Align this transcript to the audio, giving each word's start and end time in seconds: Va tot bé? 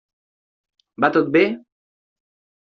Va 1.05 1.11
tot 1.19 1.31
bé? 1.37 1.45